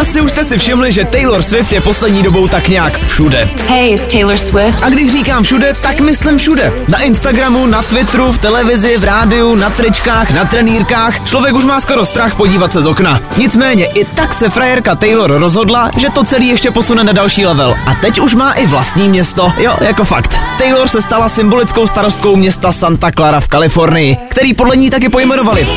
Asi 0.00 0.20
už 0.20 0.30
jste 0.30 0.44
si 0.44 0.58
všimli, 0.58 0.92
že 0.92 1.04
Taylor 1.04 1.42
Swift 1.42 1.72
je 1.72 1.80
poslední 1.80 2.22
dobou 2.22 2.48
tak 2.48 2.68
nějak 2.68 3.06
všude. 3.06 3.48
Hey, 3.68 3.94
it's 3.94 4.12
Taylor 4.12 4.38
Swift. 4.38 4.82
A 4.82 4.88
když 4.88 5.12
říkám 5.12 5.42
všude, 5.42 5.72
tak 5.82 6.00
myslím 6.00 6.38
všude. 6.38 6.72
Na 6.88 7.00
Instagramu, 7.00 7.66
na 7.66 7.82
Twitteru, 7.82 8.32
v 8.32 8.38
televizi, 8.38 8.98
v 8.98 9.04
rádiu, 9.04 9.54
na 9.54 9.70
tričkách, 9.70 10.30
na 10.30 10.44
trenýrkách. 10.44 11.24
Člověk 11.24 11.54
už 11.54 11.64
má 11.64 11.80
skoro 11.80 12.04
strach 12.04 12.34
podívat 12.34 12.72
se 12.72 12.80
z 12.80 12.86
okna. 12.86 13.20
Nicméně 13.36 13.84
i 13.84 14.04
tak 14.04 14.32
se 14.32 14.50
frajerka 14.50 14.94
Taylor 14.94 15.30
rozhodla, 15.30 15.90
že 15.96 16.10
to 16.10 16.24
celý 16.24 16.48
ještě 16.48 16.70
posune 16.70 17.04
na 17.04 17.12
další 17.12 17.46
level. 17.46 17.76
A 17.86 17.94
teď 17.94 18.20
už 18.20 18.34
má 18.34 18.52
i 18.52 18.66
vlastní 18.66 19.08
město. 19.08 19.52
Jo, 19.58 19.76
jako 19.80 20.04
fakt. 20.04 20.38
Taylor 20.58 20.88
se 20.88 21.02
stala 21.02 21.28
symbolickou 21.28 21.86
starostkou 21.86 22.36
města 22.36 22.72
Santa 22.72 23.10
Clara 23.10 23.40
v 23.40 23.48
Kalifornii, 23.48 24.16
který 24.28 24.54
podle 24.54 24.76
ní 24.76 24.90
taky 24.90 25.08
pojmenovali. 25.08 25.68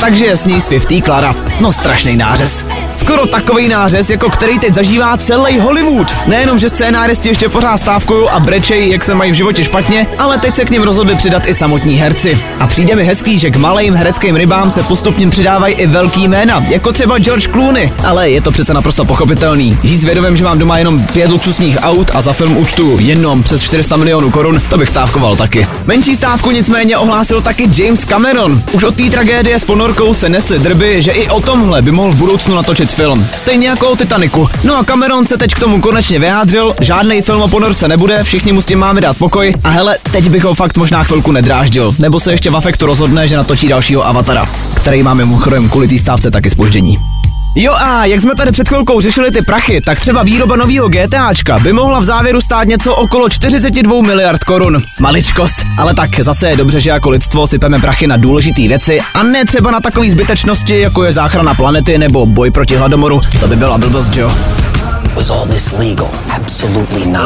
Takže 0.00 0.24
je 0.24 0.36
s 0.36 0.44
ní 0.44 0.60
Swifty 0.60 1.02
Clara. 1.02 1.34
No 1.60 1.72
strašný 1.72 2.16
nářez. 2.16 2.64
Skoro 2.96 3.26
takový 3.26 3.68
nářez, 3.68 4.10
jako 4.10 4.30
který 4.30 4.58
teď 4.58 4.74
zažívá 4.74 5.16
celý 5.16 5.58
Hollywood. 5.58 6.16
Nejenom, 6.26 6.58
že 6.58 6.68
scénáristi 6.68 7.28
ještě 7.28 7.48
pořád 7.48 7.76
stávkují 7.76 8.28
a 8.28 8.40
brečejí, 8.40 8.90
jak 8.90 9.04
se 9.04 9.14
mají 9.14 9.32
v 9.32 9.34
životě 9.34 9.64
špatně, 9.64 10.06
ale 10.18 10.38
teď 10.38 10.56
se 10.56 10.64
k 10.64 10.70
ním 10.70 10.82
rozhodli 10.82 11.14
přidat 11.14 11.46
i 11.46 11.54
samotní 11.54 11.96
herci. 11.96 12.38
A 12.60 12.66
přijde 12.66 12.96
mi 12.96 13.04
hezký, 13.04 13.38
že 13.38 13.50
k 13.50 13.56
malým 13.56 13.94
hereckým 13.94 14.36
rybám 14.36 14.70
se 14.70 14.82
postupně 14.82 15.30
přidávají 15.30 15.74
i 15.74 15.86
velký 15.86 16.28
jména, 16.28 16.64
jako 16.68 16.92
třeba 16.92 17.18
George 17.18 17.48
Clooney. 17.48 17.92
Ale 18.04 18.30
je 18.30 18.40
to 18.40 18.50
přece 18.50 18.74
naprosto 18.74 19.04
pochopitelný. 19.04 19.78
Žít 19.82 20.00
s 20.00 20.04
vědomím, 20.04 20.36
že 20.36 20.44
mám 20.44 20.58
doma 20.58 20.78
jenom 20.78 21.02
pět 21.06 21.30
luxusních 21.30 21.78
aut 21.82 22.10
a 22.14 22.22
za 22.22 22.32
film 22.32 22.56
účtu 22.56 22.96
jenom 23.00 23.42
přes 23.42 23.62
400 23.62 23.96
milionů 23.96 24.30
korun, 24.30 24.62
to 24.68 24.78
bych 24.78 24.88
stávkoval 24.88 25.36
taky. 25.36 25.68
Menší 25.86 26.16
stávku 26.16 26.50
nicméně 26.50 26.98
ohlásil 26.98 27.40
taky 27.40 27.70
James 27.82 28.04
Cameron. 28.04 28.62
Už 28.72 28.84
od 28.84 28.94
té 28.96 29.10
tragédie 29.10 29.58
s 29.58 29.64
ponorkou 29.94 30.14
se 30.14 30.28
nesly 30.28 30.58
drby, 30.58 31.02
že 31.02 31.10
i 31.10 31.28
o 31.28 31.40
tomhle 31.40 31.82
by 31.82 31.90
mohl 31.90 32.10
v 32.10 32.16
budoucnu 32.16 32.54
natočit 32.54 32.92
film. 32.92 33.26
Stejně 33.34 33.68
jako 33.68 33.90
o 33.90 33.96
Titaniku. 33.96 34.48
No 34.64 34.76
a 34.76 34.84
Cameron 34.84 35.24
se 35.24 35.36
teď 35.36 35.54
k 35.54 35.60
tomu 35.60 35.80
konečně 35.80 36.18
vyjádřil, 36.18 36.74
žádný 36.80 37.22
film 37.22 37.42
o 37.42 37.48
ponorce 37.48 37.88
nebude, 37.88 38.22
všichni 38.22 38.52
mu 38.52 38.60
s 38.60 38.66
tím 38.66 38.78
máme 38.78 39.00
dát 39.00 39.18
pokoj. 39.18 39.54
A 39.64 39.70
hele, 39.70 39.96
teď 40.12 40.28
bych 40.28 40.44
ho 40.44 40.54
fakt 40.54 40.76
možná 40.76 41.02
chvilku 41.02 41.32
nedráždil, 41.32 41.94
nebo 41.98 42.20
se 42.20 42.30
ještě 42.32 42.50
v 42.50 42.56
afektu 42.56 42.86
rozhodne, 42.86 43.28
že 43.28 43.36
natočí 43.36 43.68
dalšího 43.68 44.06
avatara, 44.06 44.48
který 44.74 45.02
máme 45.02 45.24
mimochodem 45.24 45.68
kvůli 45.68 45.88
té 45.88 45.98
stávce 45.98 46.30
taky 46.30 46.50
spoždění. 46.50 47.13
Jo 47.56 47.72
a 47.72 48.04
jak 48.04 48.20
jsme 48.20 48.34
tady 48.34 48.52
před 48.52 48.68
chvilkou 48.68 49.00
řešili 49.00 49.30
ty 49.30 49.42
prachy, 49.42 49.80
tak 49.80 50.00
třeba 50.00 50.22
výroba 50.22 50.56
nového 50.56 50.88
GTAčka 50.88 51.58
by 51.58 51.72
mohla 51.72 52.00
v 52.00 52.04
závěru 52.04 52.40
stát 52.40 52.68
něco 52.68 52.94
okolo 52.94 53.28
42 53.28 54.02
miliard 54.02 54.44
korun. 54.44 54.82
Maličkost, 55.00 55.66
ale 55.78 55.94
tak 55.94 56.20
zase 56.20 56.50
je 56.50 56.56
dobře, 56.56 56.80
že 56.80 56.90
jako 56.90 57.10
lidstvo 57.10 57.46
sypeme 57.46 57.78
prachy 57.78 58.06
na 58.06 58.16
důležité 58.16 58.62
věci 58.68 59.00
a 59.14 59.22
ne 59.22 59.44
třeba 59.44 59.70
na 59.70 59.80
takové 59.80 60.10
zbytečnosti, 60.10 60.80
jako 60.80 61.04
je 61.04 61.12
záchrana 61.12 61.54
planety 61.54 61.98
nebo 61.98 62.26
boj 62.26 62.50
proti 62.50 62.76
hladomoru. 62.76 63.20
To 63.40 63.48
by 63.48 63.56
byla 63.56 63.78
blbost, 63.78 64.16
jo? 64.16 64.30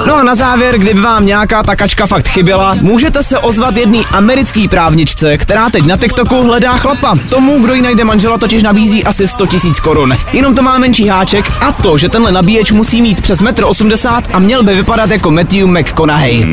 No 0.06 0.16
a 0.16 0.22
na 0.22 0.34
závěr, 0.34 0.78
kdyby 0.78 1.00
vám 1.00 1.26
nějaká 1.26 1.62
takačka 1.62 2.06
fakt 2.06 2.28
chyběla, 2.28 2.76
můžete 2.80 3.22
se 3.22 3.38
ozvat 3.38 3.76
jedný 3.76 4.06
americký 4.06 4.68
právničce, 4.68 5.38
která 5.38 5.70
teď 5.70 5.86
na 5.86 5.96
TikToku 5.96 6.42
hledá 6.42 6.76
chlapa. 6.76 7.18
Tomu, 7.30 7.58
kdo 7.58 7.74
jí 7.74 7.82
najde 7.82 8.04
manžela, 8.04 8.38
totiž 8.38 8.62
nabízí 8.62 9.04
asi 9.04 9.28
100 9.28 9.46
tisíc 9.46 9.80
korun. 9.80 10.16
Jenom 10.32 10.54
to 10.54 10.62
má 10.62 10.78
menší 10.78 11.08
háček 11.08 11.52
a 11.60 11.72
to, 11.72 11.98
že 11.98 12.08
tenhle 12.08 12.32
nabíječ 12.32 12.72
musí 12.72 13.02
mít 13.02 13.20
přes 13.22 13.42
1,80 13.42 14.16
m 14.16 14.22
a 14.32 14.38
měl 14.38 14.62
by 14.62 14.74
vypadat 14.74 15.10
jako 15.10 15.30
Matthew 15.30 15.66
McConaughey. 15.66 16.46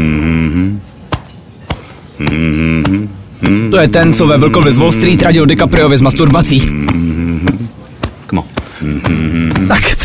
To 3.71 3.79
je 3.79 3.87
ten, 3.87 4.13
co 4.13 4.27
ve 4.27 4.37
Vlkovi 4.37 4.73
z 4.73 4.77
Wall 4.77 4.91
Street 4.91 5.21
radil 5.21 5.45
DiCapriovi 5.45 5.97
z 5.97 6.01
masturbací. 6.01 6.59
Come 8.29 8.41
on. 8.41 9.34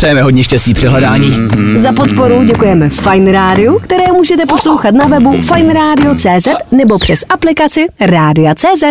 Přejeme 0.00 0.22
hodně 0.22 0.44
štěstí 0.44 0.74
při 0.74 0.86
hledání. 0.86 1.30
Za 1.74 1.92
podporu 1.92 2.42
děkujeme 2.44 2.88
Fine 2.88 3.32
Radio, 3.32 3.78
které 3.78 4.12
můžete 4.12 4.46
poslouchat 4.46 4.94
na 4.94 5.06
webu 5.06 5.42
fineradio.cz 5.42 6.48
nebo 6.72 6.98
přes 6.98 7.24
aplikaci 7.28 7.86
Rádia.cz. 8.00 8.84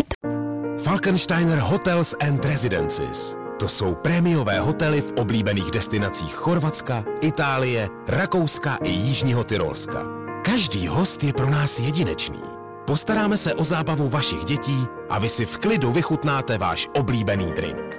Falkensteiner 0.83 1.59
Hotels 1.59 2.15
and 2.27 2.45
Residences. 2.45 3.35
To 3.59 3.67
jsou 3.67 3.95
prémiové 3.95 4.59
hotely 4.59 5.01
v 5.01 5.13
oblíbených 5.17 5.71
destinacích 5.71 6.33
Chorvatska, 6.33 7.03
Itálie, 7.21 7.89
Rakouska 8.07 8.77
i 8.83 8.89
Jižního 8.89 9.43
Tyrolska. 9.43 10.01
Každý 10.45 10.87
host 10.87 11.23
je 11.23 11.33
pro 11.33 11.49
nás 11.49 11.79
jedinečný. 11.79 12.43
Postaráme 12.87 13.37
se 13.37 13.53
o 13.53 13.63
zábavu 13.63 14.09
vašich 14.09 14.45
dětí 14.45 14.85
a 15.09 15.19
vy 15.19 15.29
si 15.29 15.45
v 15.45 15.57
klidu 15.57 15.91
vychutnáte 15.91 16.57
váš 16.57 16.87
oblíbený 16.93 17.51
drink. 17.55 17.98